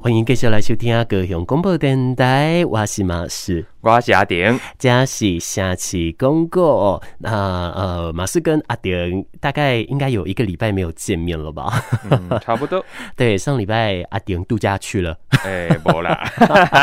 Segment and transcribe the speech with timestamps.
[0.00, 7.02] 欢迎继续来收听啊，高雄广播电台，我是马斯，我是阿丁，这是下期公告。
[7.18, 7.30] 那
[7.72, 11.82] 呃，马斯跟阿丁大概应该有一个礼拜没有见面了吧？
[12.10, 12.82] 嗯， 差不多。
[13.16, 16.16] 对，上礼拜阿丁度假去了，哎、欸，没啦。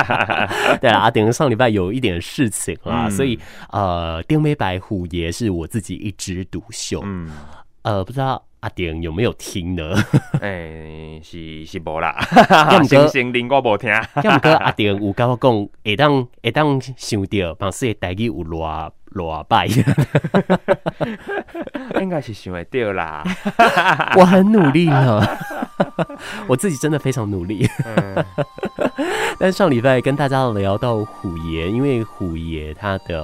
[0.82, 3.40] 对啊，阿丁上礼拜有一点事情啦，嗯、所以
[3.72, 7.02] 呃，丁美白虎也是我自己一枝独秀。
[7.06, 7.32] 嗯，
[7.84, 8.46] 呃，不知道。
[8.66, 9.94] 阿丁有没有听呢？
[10.42, 12.18] 哎、欸，是是无啦，
[12.90, 13.92] 星星林我无听。
[14.24, 19.68] 要唔过阿丁有跟我讲，会当会当想到，办事的代志有偌偌摆，
[22.02, 23.24] 应该是想会到啦。
[24.18, 25.22] 我很努力呢，
[26.48, 27.70] 我自己真的非常努力。
[27.86, 28.26] 嗯、
[29.40, 33.24] 但上礼拜跟大家聊到虎爷，因为虎爷他的。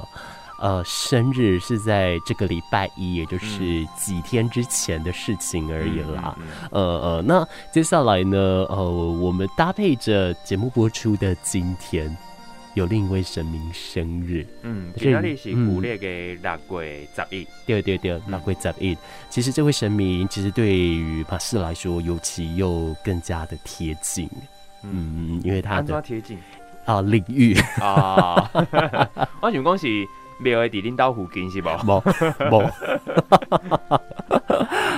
[0.62, 6.38] 呃，生日是在这个礼拜一，也就是几天之前的事情而已啦。
[6.70, 8.38] 呃呃，那接下来呢？
[8.68, 12.16] 呃，我们搭配着节目播出的今天，
[12.74, 14.46] 有另一位神明生日。
[14.62, 17.48] 嗯，今天是古历的六月十一。
[17.66, 18.96] 对对对，六月十一。
[19.28, 24.30] 其实这位神明，其实对于马士来说，尤其又更加的贴近。
[24.84, 26.38] 嗯，因为他的贴近
[26.84, 28.48] 啊，领域啊，
[29.40, 30.06] 我想讲是。
[30.38, 31.68] 庙会伫恁兜附近是不？
[31.84, 32.00] 冇
[32.50, 32.70] 冇。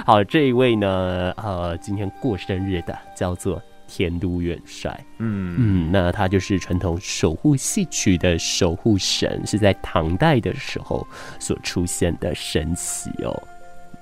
[0.07, 4.99] 好，这一位呢，呃，今天过生日的叫做田都元帅。
[5.19, 11.07] 嗯嗯，那他就是传统守护戏曲的守护神，是在唐代的时候
[11.39, 13.43] 所出现的神祇哦。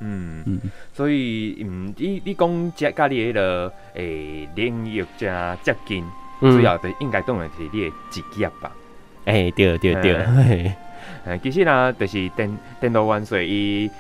[0.01, 0.61] 嗯嗯，
[0.93, 6.05] 所以嗯，你你讲家家里的诶领域加接近，
[6.41, 8.73] 主要的应该当然是你的职业吧？
[9.27, 10.17] 哎、欸，对对对。
[10.17, 10.77] 欸
[11.25, 13.91] 诶，其实呢，就是田田都元帅伊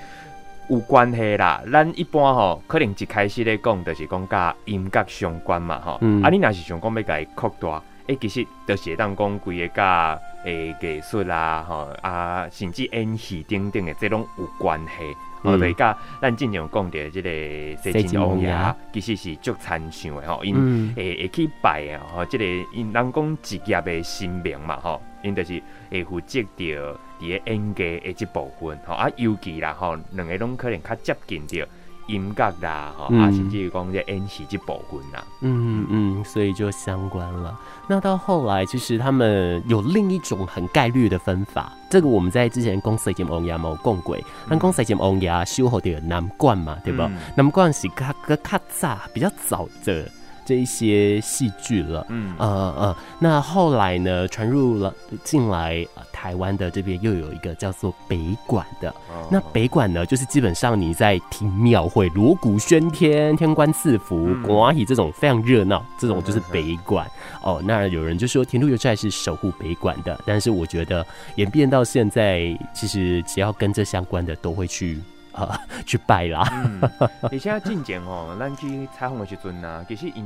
[0.69, 1.62] 有关系啦。
[1.70, 6.23] 咱一般吼，可能一开始咧讲，就是讲甲音乐相关嘛，吼、嗯。
[6.23, 14.88] 啊，你若是想讲要甲伊扩大，诶，其实就是会当讲规个甲诶艺术啦，吼啊，甚至演戏等等的，这种有关系。
[15.44, 17.28] 哦、嗯，对，甲咱正常讲着即个
[17.82, 20.44] 西秦王爷，其实是足参详的吼。
[20.44, 26.99] 因会会去拜啊，吼，即个因人讲职业的神明嘛，吼，因就是会负责着。
[27.22, 31.69] 伫个演技的这部分，吼啊，尤其啦，吼，两个拢可能较接近着
[32.09, 37.56] 音乐啦，吼、嗯，啊，甚至于讲这演戏这部分啦，嗯嗯，所以就相关了。
[37.87, 44.19] 那到后来，其实他们有另一种很概率的分法，这个我们在之前公司节目有冇讲过？
[44.49, 47.09] 那公司节目呀，修好的南冠嘛，对吧？
[47.37, 50.11] 南冠是较个较早比较早的。
[50.52, 52.34] 这一些戏剧了，嗯。
[52.38, 52.46] 呃
[52.76, 67.10] 呃，那后来呢，传入了进来，呃、台湾的这边又有一个叫做北馆的，哦、那北馆呢，就是基本上你在听庙会，锣鼓喧天，天官赐福，广喜这种非常热闹，这种就是北馆。
[67.44, 75.00] 嗯、哦，那有人就说田都元帅是守护北馆的，但是我觉得演变到现在，其实只要跟这相关的都会去。
[75.32, 76.48] 啊， 去拜啦！
[76.53, 76.81] 嗯，
[77.31, 80.25] 而且进前吼，咱去采访的时阵呐，其实因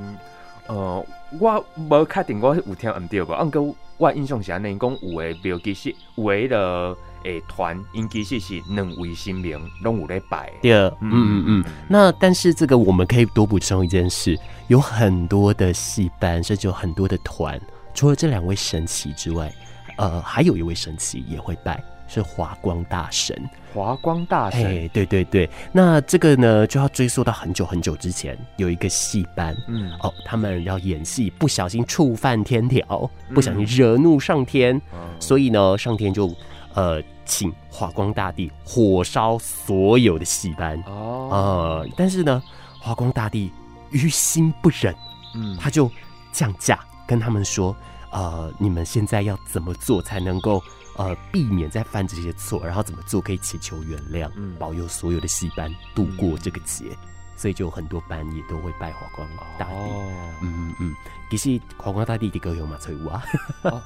[0.66, 1.04] 呃，
[1.38, 3.36] 我无确定我有听唔对吧？
[3.36, 3.60] 按个
[3.98, 10.50] 我印象是安尼讲，有诶庙其实有诶的诶团，因其实是两位神明拢有咧拜。
[10.60, 11.64] 对，嗯嗯嗯。
[11.88, 14.36] 那但是这个我们可以多补充一件事，
[14.66, 17.60] 有很多的戏班，甚至有很多的团，
[17.94, 19.52] 除了这两位神祇之外，
[19.98, 21.80] 呃，还有一位神祇也会拜。
[22.08, 23.36] 是华光大神，
[23.74, 36.32] 华光大神，哎，对对对，那这个呢就要追溯到很久很久之前，有一个戏班，嗯，哦，他们要演戏，不小心触犯天条，不小心惹怒上天，嗯、所以呢，上天就
[36.74, 42.42] 呃请华光大帝火烧所有的戏班，哦，呃，但是呢，
[42.80, 43.52] 华光大帝
[43.90, 44.94] 于心不忍，
[45.34, 45.90] 嗯，他就
[46.32, 47.74] 降价跟他们说，
[48.16, 50.62] 呃，你们现在要怎么做才能够？
[50.98, 56.96] 呃，避免再犯这些错，然后怎么做可以祈求原谅，嗯、保佑所有的戏班度过这个劫，嗯、
[57.36, 59.28] 所以就很多班也都会拜华光
[59.58, 59.74] 大帝。
[59.74, 60.10] 哦、
[60.40, 60.94] 嗯嗯嗯，
[61.30, 62.78] 其实华光大帝的歌有嘛？
[62.78, 63.22] 翠舞啊，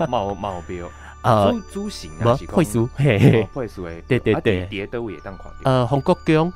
[0.08, 0.88] 毛毛标，
[1.24, 6.52] 呃，猪形啊，会输，嘿嘿，会输诶，对对对，叠都也当狂，呃，红国宫。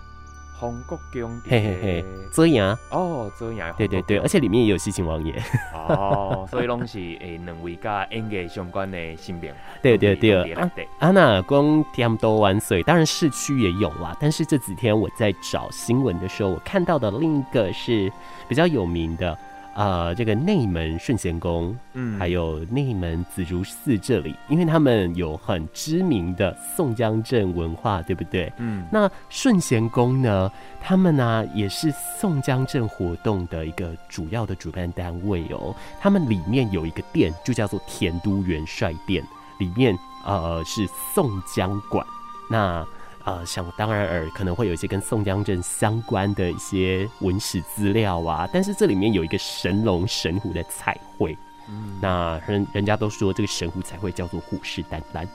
[0.56, 2.78] 红国宫，嘿嘿嘿，遮阳。
[2.90, 5.34] 哦，遮阳，对对对，而且里面也有西秦王爷。
[5.74, 9.52] 哦，所以拢是诶两位甲演艺相关的新兵，
[9.82, 18.10] 对对对，啊啊那讲田都万岁，当然市区也有啦，但是这几天我在找新闻的时候，我看到的另一个是
[18.48, 19.36] 比较有名的，
[19.74, 28.52] 呃，这个内门顺贤宫，嗯，还有内门紫竹寺这里，因为他们有很知名的宋江镇文化，对不对？
[28.58, 30.50] 嗯，那顺贤宫呢，
[30.80, 35.74] 他们呢、啊、也是宋江镇活动的一个主要的主办单位哦。
[36.00, 39.24] 他们里面有一个殿，就叫做田都元帅殿，
[39.58, 42.06] 里面呃是宋江馆。
[42.48, 42.86] 那
[43.24, 51.34] 呃，想当然尔可能会有一些跟宋江镇相关的一些文史资料啊，但是这里面有一个神龙神虎的彩绘，
[51.66, 55.26] 嗯，那人人家都说这个神虎彩绘叫做虎视眈眈，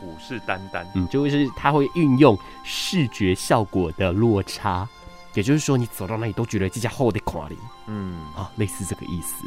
[0.00, 4.88] 虎视眈眈，嗯，就是它会运用视觉效果的落差，
[5.34, 9.44] 也就是说你走到哪里都觉得这家厚的垮里，嗯，啊，类似这个意思，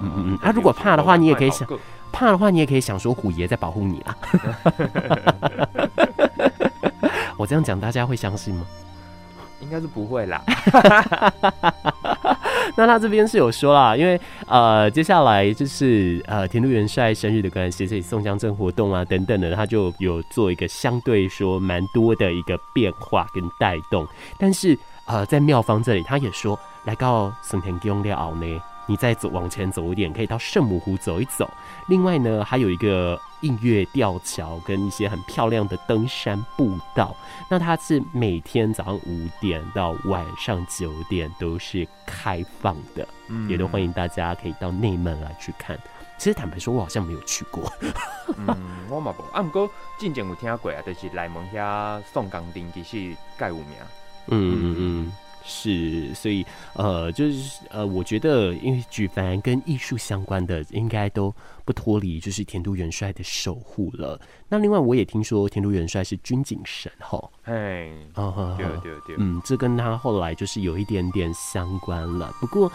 [0.00, 1.68] 嗯嗯嗯，啊，如果怕的话，你也可以想，
[2.10, 4.16] 怕的话你也可以想说虎爷在保护你啦。
[7.36, 8.66] 我这样讲，大家会相信吗？
[9.60, 10.42] 应该是不会啦。
[12.76, 24.06] 那他这边是有说啦，因为呃，接下来就是呃，田都元帅生日的关系，所以宋江镇活动啊等等的，他就有做一个相对说蛮多的一个变化跟带动。
[24.38, 24.76] 但是
[25.06, 28.60] 呃，在妙方这里，他也说来到省田宫了呢。
[28.86, 31.50] 你再走往前走一点，可以到圣母湖走一走。
[31.88, 37.14] 另外呢，还有一个映月吊桥跟一些很漂亮的登山步道。
[37.50, 45.78] 那它是每天早上五点到晚上九点都是开放的，嗯，也都欢迎大家可以到内门来去看。
[46.16, 47.70] 其实坦白说，我好像没有去过。
[48.36, 48.56] 嗯，
[48.88, 53.74] 我嘛不，啊，不过之前有听过啊，就是内门遐宋江亭其实盖有名。
[54.28, 55.12] 嗯嗯嗯。
[55.46, 56.44] 是，所以
[56.74, 64.18] 呃，就是呃，我觉得，因为举凡跟艺术相关的，应该都不脱离就是田都元帅的守护了。
[64.48, 72.34] 那另外，我也听说田都元帅是军警神吼，哎，哦，对对对，嗯，这跟他后来就是有一点点相关了。
[72.40, 72.72] 不过，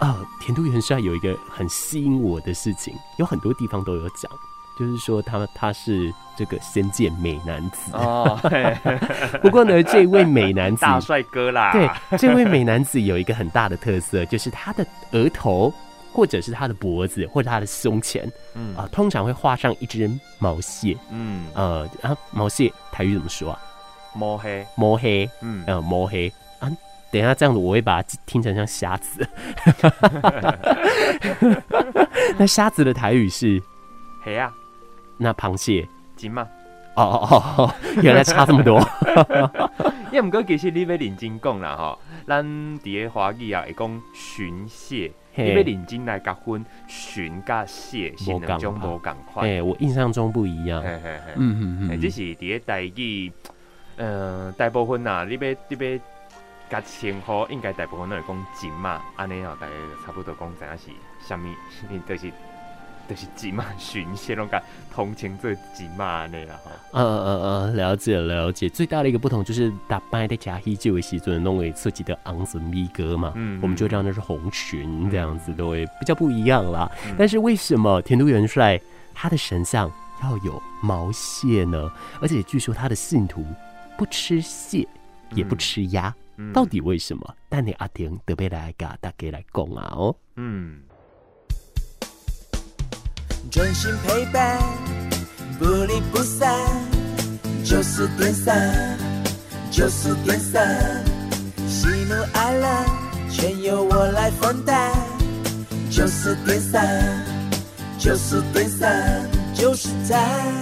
[0.00, 4.30] 呃，田都元帅有一个很吸引我的事情，有很多地方都有讲。
[4.80, 8.40] 就是说他，他他是这个仙剑美男子哦。
[9.42, 11.70] 不过呢，这位美男子大帅哥啦。
[11.72, 15.70] 对，这位美男子有一个很大的特色，就是他的额头，
[16.14, 20.96] 或者是他的脖子，或者他的胸前，嗯啊、呃，通常会画上一只毛蟹。
[21.10, 23.60] 嗯呃啊，毛蟹台语怎么说啊？
[24.14, 26.70] 摸黑，摸黑，嗯呃，摸黑啊。
[27.12, 29.28] 等一下，这样子我会把它听成像瞎子。
[32.38, 33.62] 那瞎子的台语是
[34.22, 34.50] 黑啊。
[35.22, 35.86] 那螃蟹
[36.16, 36.48] 金嘛？
[36.96, 38.80] 哦哦哦，原来差这么多。
[40.10, 42.44] 也毋过其实你要认真讲啦吼，咱
[42.80, 49.48] 伫个华语啊会讲寻蟹，你要认真来甲分寻甲蟹是两种无共款。
[49.48, 50.82] 哎，我印象中不一样。
[50.82, 53.32] 嘿嘿嘿，嗯嗯嗯，这是伫个台语，
[53.96, 56.00] 呃，大部分啊，你要你要
[56.68, 59.72] 甲称呼，应该大部分都会讲金嘛，安尼哦，大家
[60.04, 61.54] 差不多讲知影是虾米，
[62.08, 62.32] 就是。
[63.10, 64.62] 就是金马寻线那个
[64.94, 68.68] 同情这金马那个哈，嗯嗯嗯，了解了解。
[68.68, 76.88] 最大的一个不同就是打扮的加黑就为时阵弄为设计的昂子咪哥嘛，嗯，我们就这样，就是红裙这样子都会比较不一样啦。
[77.08, 78.80] 嗯、但是为什么田都元帅
[79.12, 79.90] 他的神像
[80.22, 81.90] 要有毛蟹呢？
[82.22, 83.44] 而且据说他的信徒
[83.98, 84.86] 不吃蟹，
[85.34, 87.34] 也不吃鸭，嗯、到底为什么？
[87.48, 90.82] 但你阿婷得别来噶大家来讲啊哦，嗯。
[93.48, 94.58] 专心陪伴，
[95.58, 96.52] 不离不散。
[97.64, 98.98] 就是点三，
[99.70, 101.04] 九四点三，
[101.68, 102.84] 喜怒哀乐
[103.30, 104.90] 全由我来分担。
[105.88, 107.24] 就是点三，
[107.98, 110.59] 九四点三，就是赞。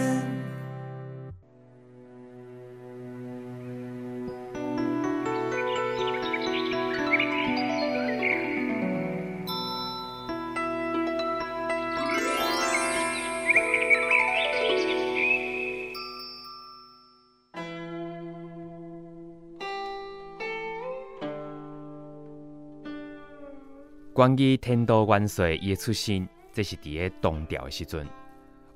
[24.18, 28.04] 关于天都元帅伊的出身，这是伫个唐朝的时阵，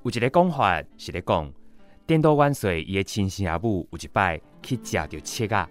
[0.05, 1.53] 有一个讲法是咧讲，
[2.07, 5.69] 天都元帅伊的亲生阿母有一摆去食着切啊，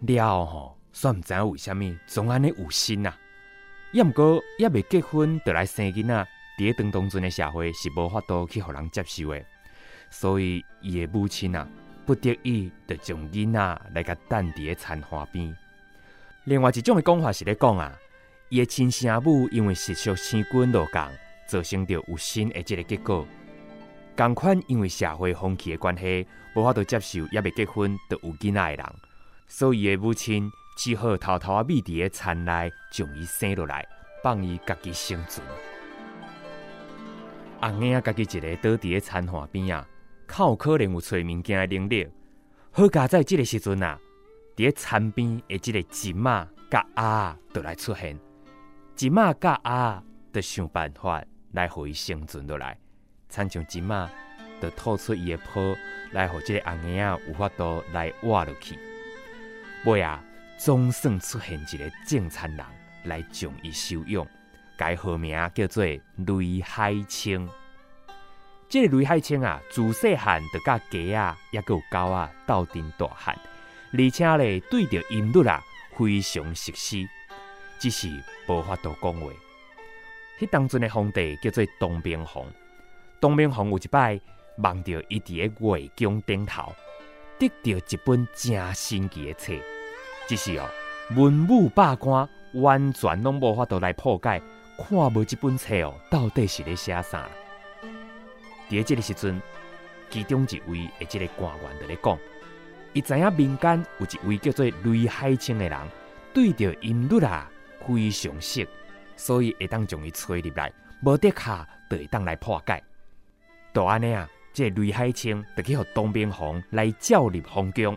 [0.00, 3.16] 了吼，算毋知影为虾米总安尼有心啊，
[3.94, 9.42] 也毋过也未结婚就来生囡仔，伫个当当阵的社会是无法度去互人接受的，
[10.10, 11.66] 所以伊的母亲啊，
[12.04, 15.56] 不得已就将囡仔来甲等伫个残花边。
[16.44, 17.90] 另外一种的讲法是咧讲啊。
[18.52, 21.10] 伊的亲生母因为世俗生滚落降，
[21.48, 23.26] 造成着有心的这个结果。
[24.14, 28.86] 同款因为社会风气的关系，无法度接受也未结婚就有囡仔的人，
[29.48, 33.88] 所以伊的母亲只好偷偷啊秘伫个田内将伊生落来，
[34.22, 35.42] 放伊家己生存。
[37.58, 39.88] 红婴仔家己一个倒伫咧田环边啊，
[40.28, 42.06] 较有可能有找物件的能力。
[42.70, 43.98] 好佳在即个时阵啊，
[44.54, 48.20] 伫咧田边的即个金马甲鸭就来出现。
[48.94, 51.22] 金马甲鸭就想办法
[51.52, 52.78] 来互伊生存落来，
[53.28, 54.08] 亲像金马
[54.60, 55.60] 就吐出伊的泡
[56.12, 58.78] 来，互即个红婴仔有法度来活落去。
[59.86, 60.22] 尾啊，
[60.58, 62.64] 总算出现一个正餐人
[63.04, 64.26] 来将伊收养。
[64.76, 67.48] 改号名叫做雷海清。
[68.68, 73.36] 这个雷海清啊，自细汉就甲鸡啊，也阁有狗啊斗阵大汉，
[73.92, 75.60] 而且咧对着音律啊
[75.96, 77.08] 非常熟悉，
[77.82, 78.08] 只是
[78.46, 79.26] 无法度讲话。
[80.38, 82.46] 迄当阵的皇帝叫做东明皇，
[83.20, 84.20] 东明皇有一摆
[84.54, 86.72] 梦到伊伫个月宫顶头
[87.40, 89.52] 得到一本真神奇的册，
[90.28, 90.70] 只是哦
[91.16, 94.40] 文武百官完全拢无法度来破解。
[94.78, 97.28] 看无这本册哦，到底是咧写啥？
[98.70, 99.42] 伫即个时阵，
[100.08, 102.16] 其中一位诶，即个官员在咧讲，
[102.92, 105.78] 伊知影民间有一位叫做雷海清的人，
[106.32, 107.50] 对着音律啊
[107.86, 108.66] 非常熟，
[109.16, 110.72] 所以会当将伊吹入来，
[111.02, 112.82] 无得卡就会当来破解。
[113.74, 117.96] 就安尼啊，这个、雷海清就去互东边红来照入皇宫。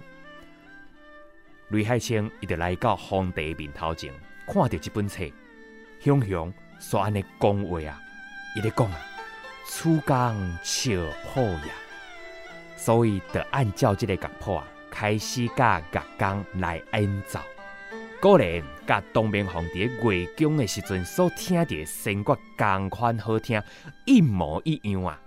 [1.69, 4.13] 雷海清伊就来到皇帝面头前，
[4.47, 5.23] 看到这本册，
[5.99, 6.53] 雄雄。
[6.77, 7.97] 说安尼讲话啊，
[8.55, 8.97] 伊咧讲啊，
[9.69, 10.15] 初工
[10.61, 10.91] 笑
[11.23, 11.73] 破呀，
[12.75, 17.39] 所以得按照这个乐谱啊，开始甲乐工来演奏。
[18.25, 23.61] 果然，甲东明皇帝月宫的时阵所听到的声乐同款好听，
[24.03, 25.21] 一模一样啊。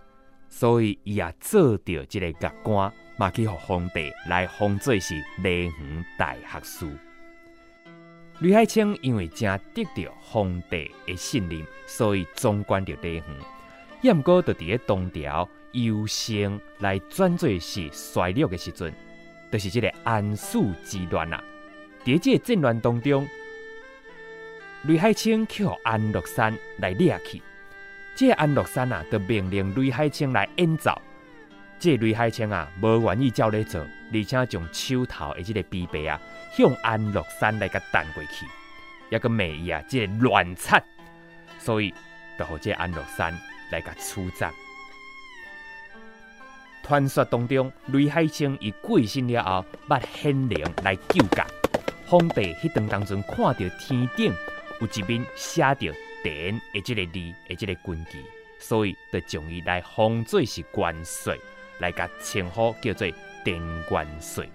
[0.49, 5.15] 所以伊也做着这个乐官，嘛去互皇帝来封做是
[5.45, 6.99] 雷园大学士。
[8.41, 13.25] 吕海清因为正得到皇帝的信任，所以总管着雷园。
[14.03, 18.93] 也毋过，就伫咧东条优胜来转做是衰落的时阵，
[19.53, 21.41] 就是这个安史之乱啊。
[22.09, 23.29] 伫这个战乱当中，
[24.85, 27.43] 雷海清去安禄山来掠去。
[28.17, 30.99] 这个安禄山啊，就命令雷海清来演奏。
[31.79, 36.19] 这个雷海清啊，无愿意照咧做，而且将手头的这个匕首啊。
[36.57, 38.47] 向安禄山来个弹过去，
[39.15, 40.83] 一个美意啊，这个乱插，
[41.59, 41.93] 所以
[42.39, 43.39] 就和这安禄山
[43.71, 44.51] 来个出战。
[46.83, 51.47] 传说当中，雷海清以贵姓了后，捌显灵来救驾。
[52.09, 54.33] 皇帝迄当当中看到天顶
[54.81, 57.13] 有一面写着“典”的这个字
[57.47, 58.25] 的这个军旗，
[58.59, 61.37] 所以就将伊来封做是元帅，
[61.81, 63.07] 来个称呼叫做
[63.45, 63.61] 典
[63.91, 64.49] 元帅。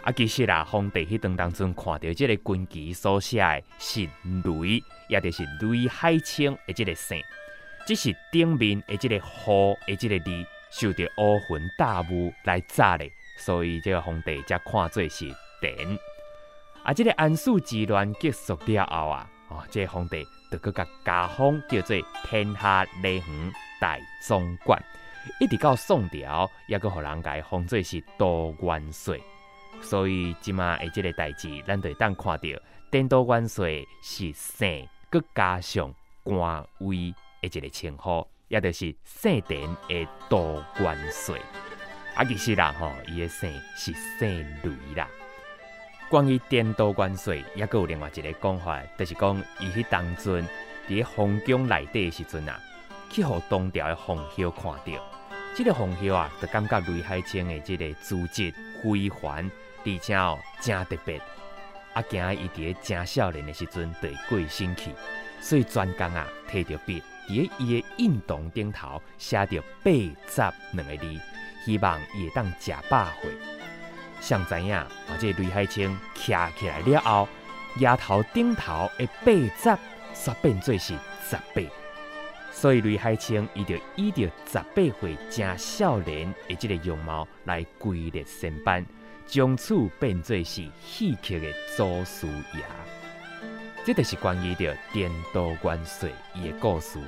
[0.00, 7.22] 啊，其实啦，皇帝迄当当中看到这个军旗所写的是雷，也就是雷海清的这个姓，
[7.86, 10.30] 只是顶面的这个号的这个字
[10.70, 13.04] 受到乌云大雾来炸的，
[13.36, 15.26] 所以这个皇帝才看作是
[15.60, 15.76] 典。
[16.90, 24.82] 啊，这个安史之乱结束了后啊，哦，这个皇帝就阁甲加封叫做天下雷园大总管，
[25.38, 28.26] 一直到宋朝，也阁互人家封做是大
[28.60, 29.16] 元帅。
[29.80, 32.48] 所以即马诶，即个代志，咱就当看到，
[32.90, 33.70] 典都元帅
[34.02, 35.94] 是姓，阁加上
[36.24, 40.36] 官位诶，一个称呼，也就是姓典诶大
[40.80, 41.38] 元帅。
[42.16, 45.08] 啊，其实啦吼，伊诶姓是姓雷啦。
[46.10, 50.48] 关于颠倒关税，也佫有另外一个讲法，就是讲伊迄当阵伫
[50.88, 52.60] 咧皇宫内底诶时阵啊，
[53.08, 54.84] 去互东条诶皇后看到，
[55.54, 58.52] 即、这个皇后啊，就感觉雷海清诶即个资质
[58.82, 59.48] 非凡。
[59.82, 61.18] 而且哦，真特别，
[61.94, 64.90] 啊，惊伊伫咧真少年的时阵就过身去，
[65.40, 71.20] 所以专工啊，摕着笔伫咧伊个印堂顶头写着八十两个字，
[71.64, 73.59] 希望伊会当食百岁。
[74.20, 74.86] 谁知影，啊，
[75.18, 77.28] 这个雷海清徛起来了后，
[77.80, 79.78] 额头顶头的八十
[80.14, 80.94] 煞变做是
[81.28, 81.62] 十八，
[82.52, 88.84] 所以雷海清伊就以着十八岁真少年的这个样貌来归列身班。
[89.26, 91.46] 从此变做是戏曲的
[91.76, 92.64] 祖师爷，
[93.86, 96.98] 这就是关于着颠倒元帅伊的故事。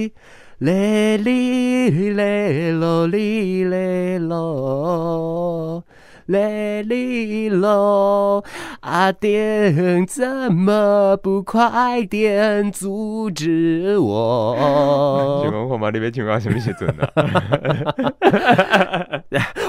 [0.00, 0.12] 哩，
[0.58, 5.84] 嘞哩嘞啰哩嘞啰。
[6.26, 8.44] 雷里咯，
[8.82, 15.40] 阿爹怎么不快点阻止我？
[15.42, 17.12] 请问我妈那边情况什么写准的？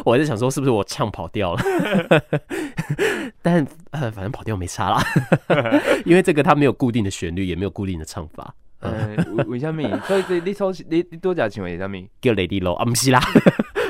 [0.06, 1.64] 我在想说是不是我唱跑调了？
[3.42, 5.04] 但呃，反正跑调没差啦，
[6.06, 8.54] 因为这个它没有固定的旋律，也没有固定的唱法。
[8.82, 9.82] 嗯，为什么？
[10.08, 11.98] 所以你抽你你多加请问为什么？
[12.22, 13.20] 叫雷里咯，啊不是啦。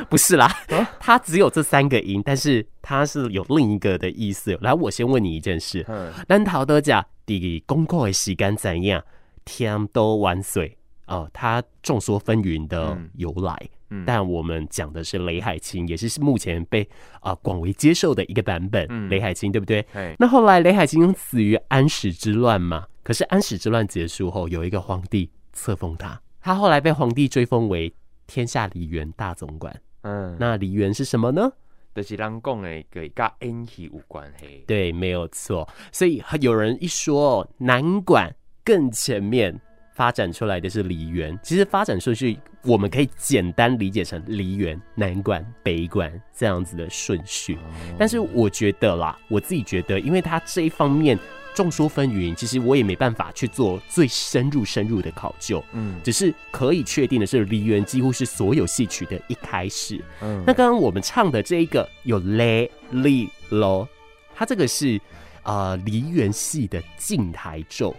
[0.10, 0.52] 不是啦，
[1.00, 4.58] 它 只有这三个音，但是它是有另一个的意思。
[4.62, 5.86] 来，我先问你一件事：
[6.28, 9.02] 南陶德甲的功课的时间怎样？
[9.46, 13.56] 天都万岁哦，它众说纷纭的由来。
[13.62, 16.88] 嗯嗯、但我们讲的是雷海清，也是目前被
[17.20, 18.86] 啊广为接受的一个版本。
[18.90, 19.86] 嗯、雷海清对不对？
[20.18, 22.86] 那后来雷海清死于安史之乱嘛？
[23.04, 27.92] 可是安史之乱结束后，有一个皇帝册封他，他后来被皇帝追封为
[28.28, 29.76] 天下梨园大总管。
[30.04, 31.52] 嗯，那梨园是什么呢？
[31.96, 34.64] 就是人讲的，跟演戏有关系。
[34.68, 35.68] 对，没有错。
[35.92, 39.60] 所以有人一说南管更前面
[39.94, 47.56] 发展出来的是梨园，其实发展顺序我们可以简单理解成梨园、南管、北管这样子的顺序。
[47.56, 47.60] 哦、
[47.98, 51.18] 但是我觉得啦，我自己觉得，因为它这一方面。
[51.54, 55.64] 众说纷纭，其实我也没办法去做最深入深入的考究。
[55.74, 60.04] 嗯，只是可以确定的是，梨园几乎是所有戏曲的一开始。
[60.22, 63.88] 嗯，那刚刚我们唱的这一个有嘞、哩、喽，
[64.36, 65.00] 它这个是
[65.44, 67.96] 呃梨园戏的静台咒。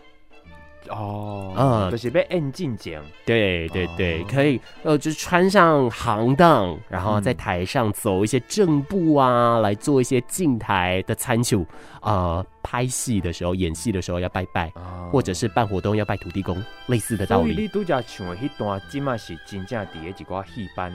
[0.88, 11.64] 哦，嗯，就是被摁进讲，对对对，可以，呃，就是穿上行当，然后在台上走一些正步啊，来做一些进台的参球，
[12.00, 14.72] 呃，拍戏的时候、演戏的时候要拜拜，
[15.10, 17.52] 或者是办活动要拜土地公，类似的道理。
[17.54, 20.92] 所以你拄则唱的迄段，即嘛是真正伫个一个戏班。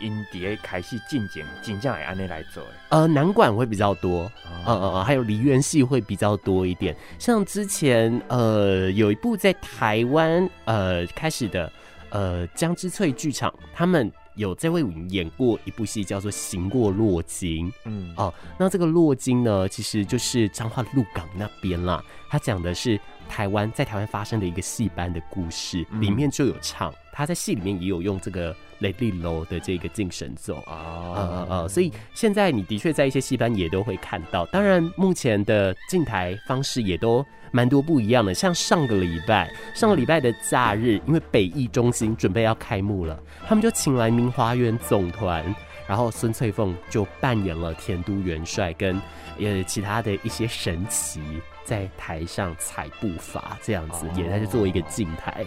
[0.00, 2.62] 因碟开始进前，真正会安尼来做。
[2.90, 4.30] 呃，南管会比较多，
[4.64, 6.96] 呃呃呃，还有梨园戏会比较多一点。
[7.18, 11.72] 像之前呃有一部在台湾呃开始的
[12.10, 17.68] 呃江之翠剧场，他们有在为我们演过一部戏，叫做《行过洛金》。
[17.84, 22.02] 嗯哦、呃，那这个洛金呢，其实就是彰化鹿港那边啦。
[22.30, 22.98] 他讲的是
[23.32, 26.92] 台湾在台湾发生的一个戏班的故事，嗯、里面就有唱。
[27.14, 28.54] 他在戏里面也有用这个。
[28.82, 30.74] 雷利楼的这个敬神奏啊，
[31.14, 34.44] 呃呃呃，所以现在你的确在一些戏班也都会看到。
[34.46, 38.34] 当然，目前的进台方式也都蛮多不一样的。
[38.34, 43.16] 像上个礼拜，上个礼拜的假日，因为北艺中心准备要开幕了，
[43.46, 45.44] 他们就请来明华园总团，
[45.86, 49.00] 然后孙翠凤就扮演了田都元帅跟
[49.38, 51.20] 呃其他的一些神祇，
[51.64, 55.44] 在台上踩步伐，这样子也在这做一个静态。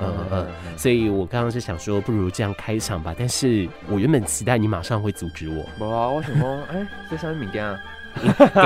[0.00, 3.14] 嗯嗯，所以我刚刚是想说，不如这样开场吧。
[3.16, 5.64] 但是我原本期待你马上会阻止我。
[5.78, 7.62] 不啊，我想讲，哎、欸，这什么物件？
[7.74, 7.78] 可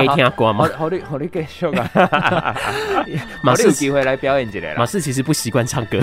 [0.03, 0.69] 以听歌吗？
[0.77, 2.55] 好，你好，你继续啊。
[3.41, 4.59] 马四有机会来表演一下。
[4.77, 5.99] 马四其实不习惯唱歌，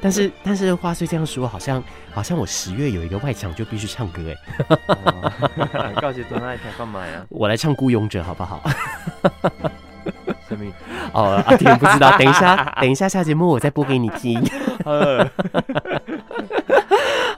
[0.00, 4.34] 但是但是话虽这样说，好像好像我十月有一个外场就必须唱歌哎。
[6.00, 7.24] 告诉多那一天干嘛呀？
[7.28, 8.60] 我来唱《孤勇者》好不好？
[11.12, 14.42] 哦，阿婷不知道，等一下，等一下下节目我再播给你听。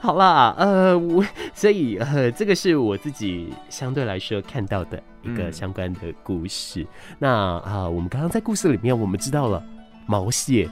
[0.07, 1.21] 好啦，呃，我
[1.53, 6.81] 所以呃，这个是我自己相对来说看到的一个相关的故事。
[6.83, 6.87] 嗯、
[7.19, 9.61] 那啊、呃，我们刚刚在故事里面，我们知道了
[10.05, 10.69] 毛蟹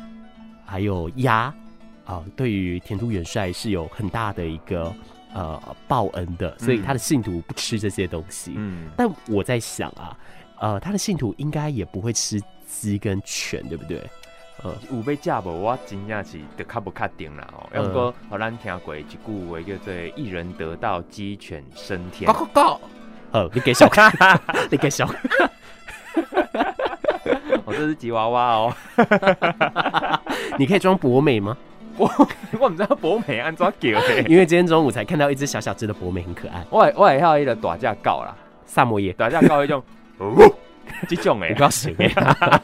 [0.63, 1.53] 还有鸭
[2.05, 4.89] 啊、呃，对于田都元帅是有很大的一个
[5.33, 8.53] 呃报恩的，所以他的信徒不吃这些东西。
[8.55, 10.17] 嗯，但我在想啊。
[10.61, 14.01] 呃，他的信徒应该也不会吃鸡跟犬，对不对？
[14.63, 15.49] 呃，有被假无？
[15.49, 17.69] 我真正是得卡不卡定啦哦。
[17.73, 22.25] 要不咱听过一句话叫做“一人得道，鸡犬升天”。
[22.31, 22.81] 高高高！
[23.31, 24.09] 哦，你给小看，
[24.71, 25.51] 你给小看。
[27.65, 28.73] 我这是吉娃娃哦。
[30.57, 31.57] 你可以装博美吗？
[31.97, 32.09] 我
[32.59, 33.89] 我唔知道博美安怎叫，
[34.27, 36.65] 因为今天中午才看到一只小小只的博美，很可爱。
[36.69, 39.83] 我我还要一个大架狗啦，萨摩耶，大架狗一种。
[41.01, 42.11] 哦， 这种诶，不要死诶！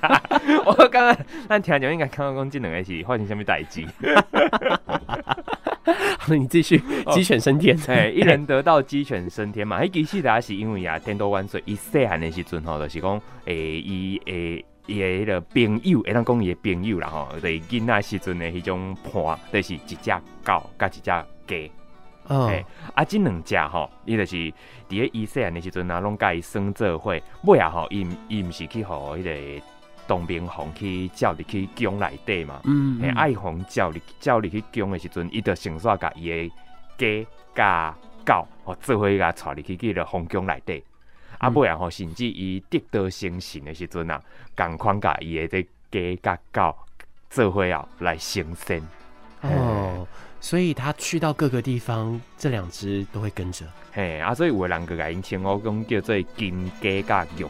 [0.65, 1.17] 我刚刚
[1.47, 3.85] 咱听讲应该刚刚讲这两个是发生什么代志？
[6.19, 9.81] 好， 你继续，鸡犬升天，哎，一人得道，鸡犬升天嘛。
[9.81, 19.95] 迄其实也是因为啊，天都万岁，伊细汉的时阵吼，就是讲，诶，伊诶，伊诶，迄个朋友，会当讲伊诶朋友啦吼，对囡仔时阵的迄种伴，就是一只
[20.43, 21.01] 狗，加一只
[21.47, 21.71] 鸡。
[22.31, 22.65] 哦，哎，
[22.95, 24.53] 啊，即两只吼，伊就是伫
[24.89, 29.65] 咧伊细汉的时阵啊，拢甲伊算做伙，尾啊吼，伊伊毋是去互迄个
[30.07, 36.51] 东明皇去照入去宫内底嘛，嗯，嗯，爱皇照入照入去宫的时阵，伊就先煞甲伊的
[36.97, 37.93] 鸡甲
[38.25, 40.81] 狗吼做伙甲带入去去个皇宫内底，
[41.37, 44.21] 啊，尾啊吼，甚至伊得道成神的时阵啊，
[44.55, 46.73] 共款甲伊的这鸡甲狗
[47.29, 48.81] 做伙啊来成仙，
[49.41, 50.07] 哦。
[50.41, 53.63] 所以他去到各个地方，这两只都会跟着。
[53.93, 57.45] 嘿啊，所以有个人个个因称呼讲叫做金鸡甲玉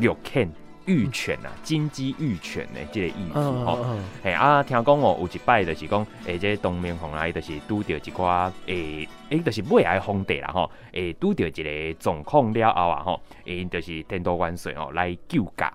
[0.00, 0.50] 玉犬
[0.86, 3.84] 玉犬啊，金鸡玉犬的这个意思吼。
[4.22, 15.72] 嘿啊，听讲哦，有一摆就是讲，诶，这东明皇来就是拄到一寡诶，诶，就是未来皇帝啦吼，诶，拄到一个状况了后啊吼，诶，就是天都元帅吼来救驾。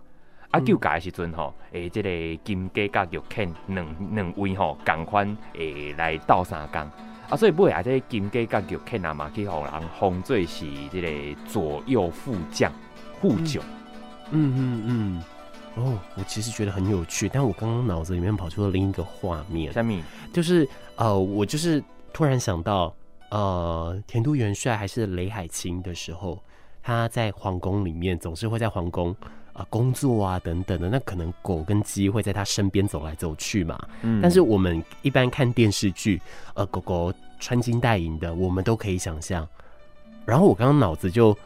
[0.53, 6.79] 啊，救驾的时阵吼，诶、欸，这个金鸡甲玉犬两两位吼，共款诶来斗相共，
[7.27, 12.71] 啊，所以尾啊，这个金鸡甲玉犬啊嘛，去互人封做是这个左右副将、
[13.19, 13.63] 副将。
[14.29, 15.23] 嗯嗯嗯。
[15.75, 19.73] 哦，我其实觉得很有趣，但我刚刚脑子里面跑出了另一个画面。
[19.73, 19.99] 什么？
[20.31, 22.95] 就是呃，我就是突然想到，
[23.31, 26.43] 呃，田都元帅还是雷海清的时候，
[26.83, 29.15] 他在皇宫里面总是会在皇宫。
[29.53, 33.79] 啊，工作啊，等等的，那可能狗跟鸡会在他身边走来走去嘛。
[34.01, 36.19] 嗯，但是我们一般看电视剧，
[36.55, 39.47] 呃，狗狗穿金戴银的，我们都可以想象。
[40.25, 41.37] 然后我刚刚脑子就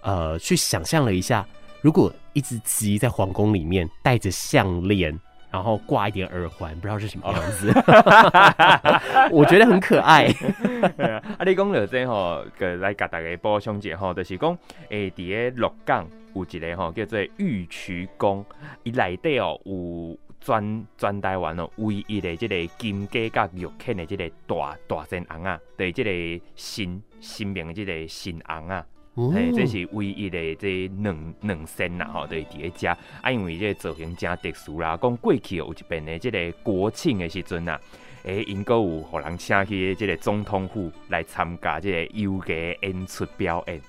[0.00, 1.46] 呃去想象了一下，
[1.80, 5.16] 如果一只鸡在皇宫里面戴着项链，
[5.54, 10.24] 然后挂一点耳环，不知道是什么样子，哦、 我觉得很可爱。
[10.98, 16.08] 啊，你讲了这吼，个来给大家补充一下吼，就是讲诶，伫咧鹿港。
[16.34, 18.44] 有一个吼叫做玉渠宫，
[18.82, 28.84] 伊内底哦有全全台湾哦唯一的这个金鸡甲玉犬的这个大大神翁啊，对，这个神神明的这个神翁啊，
[29.16, 32.88] 嘿、哦，这是唯一的这两两神呐吼，对，伫咧遮
[33.22, 37.78] 啊，因为这个造型真特殊啦，讲过去有一遍的这个国庆的时阵呐，
[38.24, 43.80] 诶，因阁有互人请去这个总统府来参加这个游艺演出表演。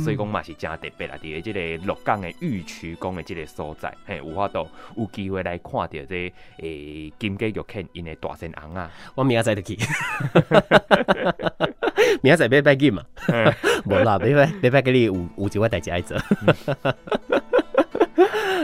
[0.00, 8.90] 所以讲嘛是真特别啦，伫个即个鹿港的玉渠宫的即个所在，嘿，有法度有机会来看到这诶、个、金鸡玉庆因的大神红啊！
[9.14, 9.78] 我明仔载就去，
[12.22, 13.04] 明仔载要拜金嘛？
[13.88, 16.16] 无啦， 别拜别拜，给你五五几块代志爱做。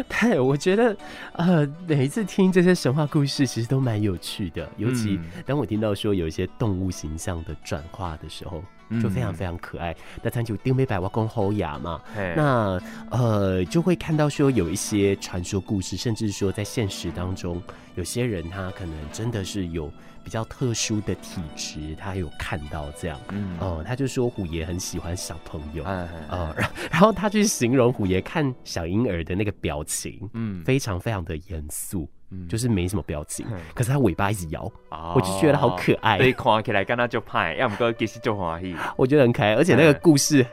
[0.09, 0.97] 对，我觉得，
[1.33, 4.67] 呃，每一次听这些神话故事，其实都蛮有趣的。
[4.77, 8.63] 尤其当我听到说有一些动物形象的转化的时候，
[9.03, 9.95] 就非常非常可爱。
[10.23, 12.01] 那咱就丁美百瓦公侯牙嘛，
[12.37, 12.81] 那
[13.11, 17.63] 呃，就会看到说有一些传说故事，甚至说在现实当中，
[17.95, 19.93] 有些人他可能真的是有。
[20.23, 26.09] 比较特殊的体质，他有看到这样，嗯，哦，他就说虎爷很喜欢小朋友，嗯，
[26.57, 40.45] 然 然后他去形容虎爷看小婴儿的那个表情，嗯，非常非常的严肃，嗯，就是没什么表情，可是他尾巴一直摇，我就觉得好可爱，所以看起来跟他就怕，要么哥其实就欢喜， 我觉得很可爱，而且那个故事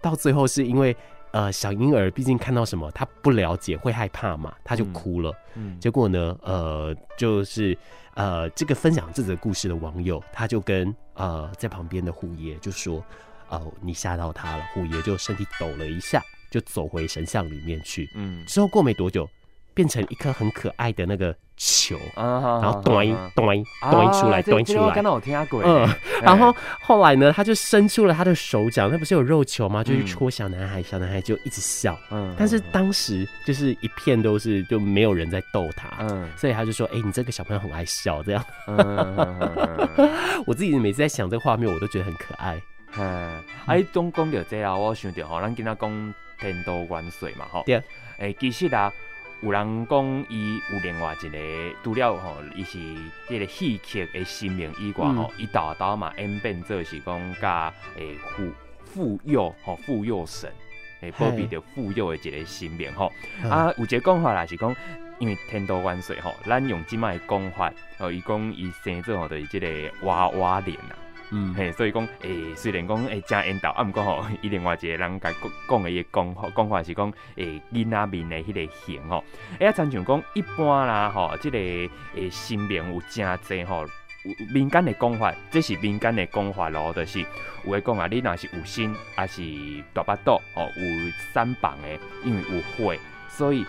[0.00, 0.96] 到最后是因为，
[1.32, 7.76] 呃，小婴儿毕竟看到什么他不了解，会害怕嘛，他就哭了，嗯，结果呢，呃，就是。
[8.14, 12.98] 呃，这个分享这则故事的网友，他就跟呃在旁边的虎爷就说
[13.48, 18.06] ：“哦、呃，你吓到他了。”虎爷就身体抖了一下，就走回神像里面去。
[18.14, 19.26] 嗯，之后过没多久，
[19.74, 21.34] 变成一颗很可爱的那个。
[21.54, 23.06] 球，然后端
[23.36, 24.90] 端端出来，端出来。
[24.92, 25.62] 刚刚我听过。
[25.62, 25.88] 嗯，
[26.20, 29.84] 然后后来呢，他就伸出了他的手掌，那不是有肉球吗？
[29.84, 31.96] 就去戳小男孩，小男孩就一直笑。
[32.10, 35.88] 嗯，但是当时就是一片都是，就没有人在逗他。
[36.00, 38.44] 嗯，所以他就说：“哎，你这个小朋友很爱笑。”这样。
[40.44, 42.60] 我自己每次在想这个画面，我都觉得很可爱。
[42.98, 47.62] 嗯，哎，总讲到这啊，我想到吼，咱今仔讲天都元水嘛，吼。
[47.66, 47.80] 对。
[48.18, 48.92] 哎，其实啊。
[49.42, 51.38] 有人讲伊有另外一个，
[51.82, 52.78] 除了吼，伊是
[53.28, 58.48] 这个戏剧的神明以外吼，伊大大嘛演变做是讲甲诶妇
[58.84, 60.48] 妇幼吼妇幼神，
[61.00, 63.12] 诶保庇着妇幼的一个神明吼。
[63.50, 64.72] 啊，有一个讲法啦是讲，
[65.18, 69.66] 因为天道元帅吼，咱用即卖讲法，吼伊讲伊生做吼就是即个
[70.02, 70.94] 娃娃脸呐。
[71.34, 83.86] 嗯，嘿，所以讲，诶、虽然讲，诶、欸，真缘投，啊，毋过吼，伊另外一个人甲讲讲的伊讲讲法是讲，诶、欸，囡仔面的迄个形吼，哎、欸、啊，亲像讲一般啦，吼，即、个诶神明有正侪吼，
[84.24, 87.20] 有民间的讲法，这是民间的讲法咯，就是
[87.64, 89.42] 有诶讲啊，你若是有心，还是
[89.94, 92.94] 大巴肚，吼，有三房的，因为有火，
[93.30, 93.64] 所以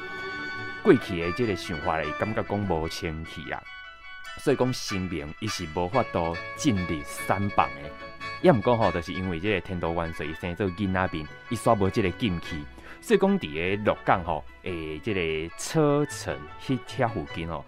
[0.83, 3.63] 过去的即个想法咧，感觉讲无清气啊。
[4.39, 7.89] 所以讲新明伊是无法度进入三榜的。
[8.41, 12.61] 也毋过吼，就是因为这个天都元帅伊生做囡仔面，伊煞无这个禁期，
[12.99, 17.63] 所以讲伫个鹿港吼，诶，这个车城迄遐附近吼，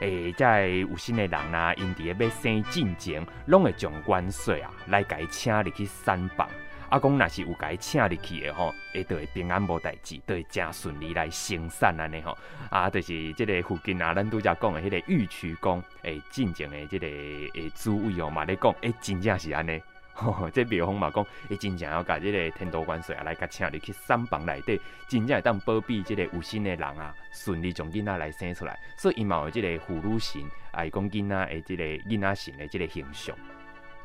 [0.00, 6.46] 诶，在有心的人啊，因伫个要生进前，拢会将元帅啊来甲伊请入去三榜。
[6.88, 12.36] 啊，讲若是有甲伊请入去的吼，会就会平安无代志，就会真顺利来生产安尼吼。
[12.70, 19.80] 啊，就是即个附近啊，咱拄则讲的迄个玉渠宫，诶，进前的即个诶主位哦嘛咧讲，诶，真正是安尼。
[20.14, 28.76] 吼，这庙方嘛讲，伊真正要甲即个天道元帅啊来甲请入去三房内底，真正会当保庇即个有心的人啊，顺利将囡仔来生出来。
[28.96, 33.36] 所以伊嘛有即个妇女神，啊，伊讲囡仔的即个囡仔神的即个形象。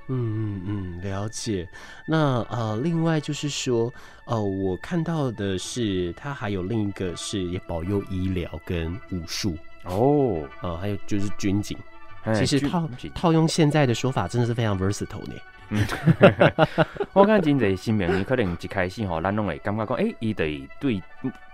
[0.08, 1.68] 嗯嗯嗯，了解。
[2.06, 3.94] 那呃，另外就是说，
[4.26, 11.78] 呃，我看到的是，他还有另一个是也保佑医疗跟武术哦，呃，还有就是军警。
[12.36, 15.34] 其实套套用现在的说法，真的是非常 versatile 呢。
[15.70, 15.86] 嗯，
[17.14, 21.02] 我感觉真侪新朋友可能一开始吼，咱拢会感觉讲，诶、欸，伊对对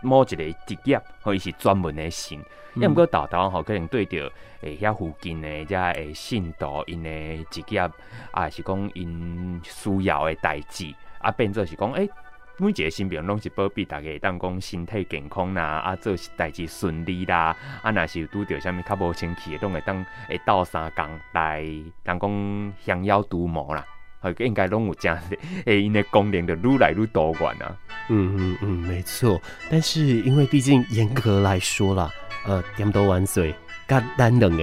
[0.02, 2.38] 某一个职业，或伊是专门的神。
[2.76, 7.10] 也毋过豆豆吼，可能对着诶遐附近的遮诶信徒因的
[7.50, 7.90] 职业，
[8.32, 12.14] 啊，是讲因需要的代志，啊，变做是讲，诶、欸，
[12.58, 21.66] 每一个新明拢是保庇大家，当讲身体健康啦，啊，做代志顺利啦，啊，若是有拄着啥物较无清气的，拢会当会斗相共来，
[22.04, 23.84] 当讲降妖除魔啦。
[24.40, 27.76] 应该拢有这样的， 诶，因的功能的愈来愈多元啊。
[28.10, 29.40] 嗯嗯嗯，没错。
[29.70, 32.12] 但是因为毕竟严格来说啦，
[32.46, 33.54] 呃，点都元帅
[33.88, 34.58] 跟咱两个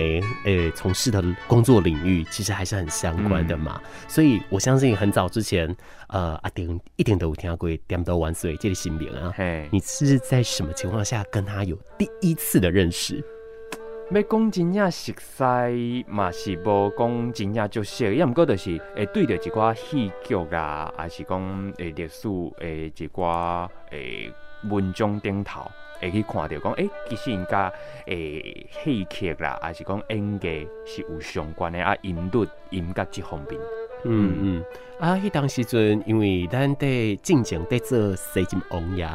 [0.44, 3.80] 诶从事的工作领域其实还是很相关的嘛。
[3.82, 5.74] 嗯、所以我相信很早之前，
[6.08, 9.32] 呃，阿丁一点都有听过点都万岁这个新名啊。
[9.36, 13.24] 嘿，你是在什么情况下跟他有第一次的认识？
[14.10, 24.32] 要讲真正熟悉嘛，是无讲真正就熟，也毋过就是会对着一寡戏剧啊，还是讲诶历史诶一寡诶
[24.70, 25.68] 文章顶头
[26.00, 27.72] 会去看到讲，诶、其实因甲
[28.06, 33.60] 诶戏剧啦，还是讲演技是有相关的啊，音律音乐这方面。
[34.04, 34.64] 嗯嗯，
[35.00, 39.08] 啊，迄当时阵因为咱在进前在做西晋王爷。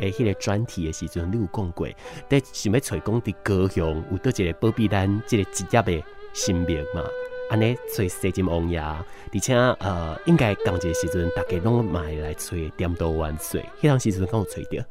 [0.00, 1.88] 诶，迄个专题的时阵，你有讲过，
[2.28, 7.02] 在想要找讲伫高雄有倒一个保庇咱即个职业的新名嘛？
[7.50, 13.60] 安尼找西金王爷，而且呃，应该同一个时阵，大家拢买来找点都元帅。
[13.80, 14.84] 迄当时阵敢有找着，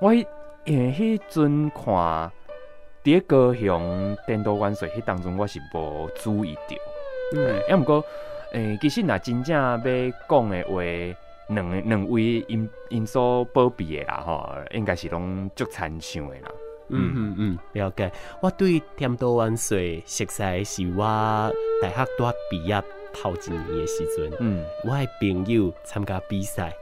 [0.00, 0.26] 我诶，
[0.66, 2.32] 迄阵看
[3.04, 6.76] 伫高雄点都元帅，迄当中我是无注意到。
[7.36, 8.04] 嗯，要毋过
[8.52, 10.82] 诶，其实若真正要讲的话。
[11.48, 16.50] 两两位因因所保庇的啦，吼，应该是拢足参像的啦。
[16.90, 18.10] 嗯嗯嗯，了解。
[18.40, 21.04] 我对天都万岁熟悉是我
[21.82, 22.82] 大学大毕业
[23.12, 26.72] 头一年的时阵，嗯，我的朋友参加比赛，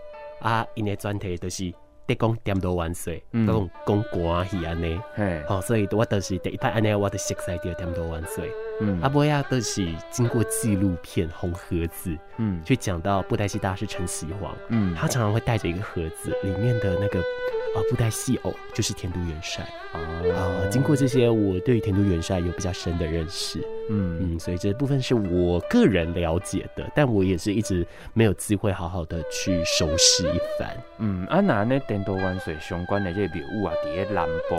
[0.40, 1.72] 啊，因的专题就是
[2.06, 8.44] 得讲点都万岁，讲讲关系安尼，嘿，好，所以我就是第一摆安尼，我就熟悉着点都元帅。
[8.80, 24.34] 嗯，阿波亚都是经过纪录片《红盒子》，嗯，去讲到布袋戏大师陈启煌，嗯，他常常会带着一个盒子，里面的那个啊布袋戏偶就是田都元帅，哦，啊，经过这些，我对田都元帅有比较深的认识，嗯。
[24.34, 34.56] 嗯，所以这部分是我个人了解的，但我也是一直没有机会好好的去熟悉一番，嗯，啊那呢田都元帅相关的这个庙宇啊，伫个南部，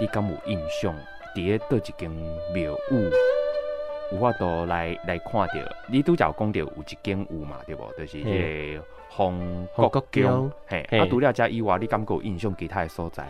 [0.00, 0.92] 你敢有印象？
[1.34, 2.10] 伫个倒一间
[2.52, 3.10] 庙宇？
[4.12, 5.54] 有法度来来看到，
[5.88, 7.84] 你拄则讲到有一间有嘛，对不？
[7.98, 8.84] 就是迄个
[9.16, 13.26] 丰国宫，嘿，啊，除了这以外，你感觉有印象其他的所在？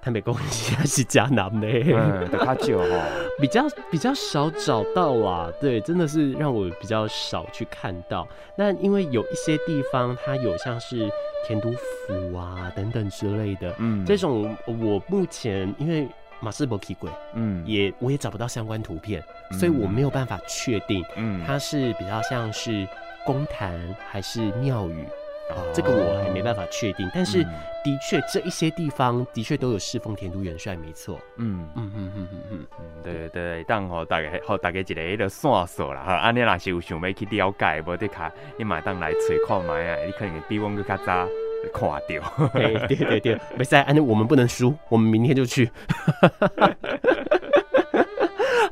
[0.00, 3.04] 他没讲是是加南的，嗯， 比较少哈，
[3.40, 5.50] 比较比较少找到啦。
[5.60, 8.26] 对，真的是让我比较少去看到。
[8.56, 11.10] 那因为有一些地方，它有像是
[11.46, 16.08] 田都府啊等等之类的，嗯，这种我目前因为。
[16.40, 22.86] 马斯伯奇鬼，嗯，也我也找不到相关图片，嗯、所以我没有办法确定，嗯，它是比较像是
[23.24, 23.78] 公坛
[24.10, 25.02] 还是庙宇
[25.50, 27.10] 啊，这个我还没办法确定。
[27.14, 31.18] 但是的确，这一些地方的确都有侍奉田都元帅，没错。
[31.36, 31.68] 嗯。
[31.74, 32.66] 嗯嗯嗯嗯嗯，
[33.02, 41.26] 对对对，当好大家好大家一个一个线索啦哈，安尼若是有想要去了解，无得卡，你买当来找看买啊，你可能比我们更较早。
[41.72, 45.70] 垮掉，对对对对，没事， 安，我们不能输，我们明天就去。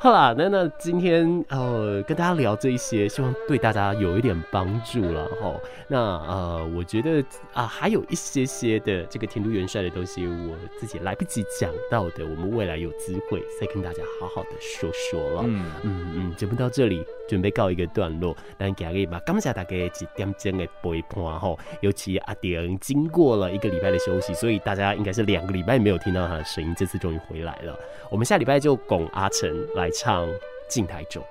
[0.06, 5.52] 好啦，那那今天呃跟大家聊这一些，希望对大家有一点帮助了哈。
[5.88, 7.20] 那呃，我觉得
[7.52, 15.42] 啊、呃，还有一些些的这个天都元帅的东西，我自己来不及讲到的，我们未来有机会再跟大家好好的说说了。
[15.44, 21.56] 嗯嗯嗯，节目到这里准备告一个段落，那今日嘛，感谢大家一点钟的陪伴哈。
[21.80, 27.76] 尤其阿点经过了一个礼拜的休息，所以大家应该是两个礼拜没有听到他的声音，这次终于回来了。
[28.08, 30.26] 我们下礼拜就拱阿成来唱
[30.68, 31.22] 《静台中》，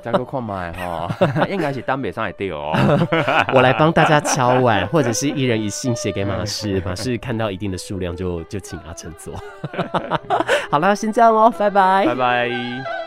[0.00, 1.08] 再个看麦哈，
[1.48, 2.72] 应该是单北上来对哦。
[3.52, 9.34] 我来帮大家敲碗，或者是一人一信写给马氏， 马氏看到一定的数量就就请阿成做。
[10.70, 13.01] 好了，先这样哦，拜拜，拜拜。